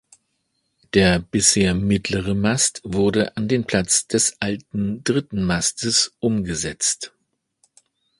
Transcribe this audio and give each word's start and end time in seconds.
Der 0.95 1.19
bisherige 1.19 1.75
mittlere 1.79 2.33
Mast 2.33 2.81
wurde 2.83 3.37
an 3.37 3.47
den 3.47 3.65
Platz 3.65 4.07
des 4.07 4.35
alten 4.39 5.03
dritten 5.03 5.43
Mastes 5.45 6.15
umgesetzt. 6.19 7.13